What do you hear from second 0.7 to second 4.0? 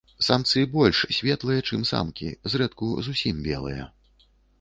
больш светлыя, чым самкі, зрэдку зусім белыя.